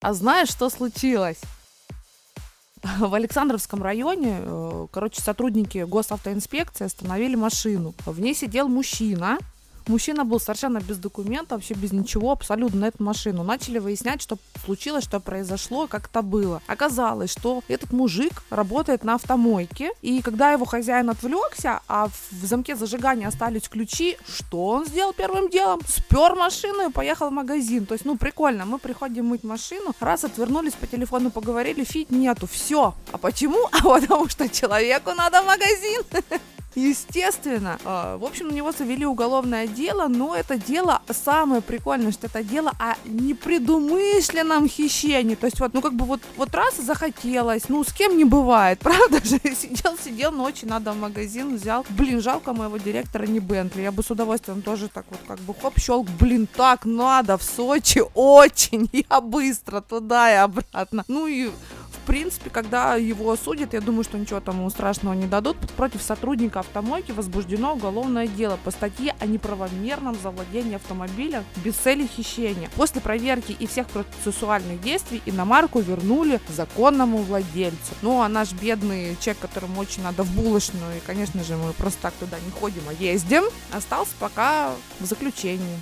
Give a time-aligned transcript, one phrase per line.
[0.00, 1.40] А знаешь, что случилось?
[2.82, 7.94] В Александровском районе, э, короче, сотрудники госавтоинспекции остановили машину.
[8.06, 9.38] В ней сидел мужчина,
[9.88, 13.42] Мужчина был совершенно без документов, вообще без ничего, абсолютно на эту машину.
[13.42, 16.60] Начали выяснять, что случилось, что произошло, как это было.
[16.66, 22.76] Оказалось, что этот мужик работает на автомойке, и когда его хозяин отвлекся, а в замке
[22.76, 25.80] зажигания остались ключи, что он сделал первым делом?
[25.88, 27.86] Спер машину и поехал в магазин.
[27.86, 32.46] То есть, ну, прикольно, мы приходим мыть машину, раз отвернулись по телефону, поговорили, фит нету,
[32.46, 32.94] все.
[33.10, 33.68] А почему?
[33.78, 36.02] А потому что человеку надо в магазин.
[36.74, 37.78] Естественно.
[37.84, 42.42] А, в общем, на него завели уголовное дело, но это дело самое прикольное, что это
[42.42, 45.34] дело о непредумышленном хищении.
[45.34, 48.78] То есть вот, ну как бы вот, вот раз захотелось, ну с кем не бывает,
[48.82, 49.38] правда же?
[49.54, 51.84] Сидел, сидел, ночью надо в магазин, взял.
[51.90, 53.82] Блин, жалко моего директора не Бентли.
[53.82, 57.42] Я бы с удовольствием тоже так вот как бы хоп, щелк, блин, так надо в
[57.42, 58.88] Сочи очень.
[59.10, 61.04] Я быстро туда и обратно.
[61.08, 61.50] Ну и
[62.08, 65.58] принципе, когда его судят, я думаю, что ничего тому страшного не дадут.
[65.76, 72.70] Против сотрудника автомойки возбуждено уголовное дело по статье о неправомерном завладении автомобиля без цели хищения.
[72.76, 77.76] После проверки и всех процессуальных действий иномарку вернули законному владельцу.
[78.00, 82.00] Ну, а наш бедный человек, которому очень надо в булочную, и, конечно же, мы просто
[82.00, 85.78] так туда не ходим, а ездим, остался пока в заключении.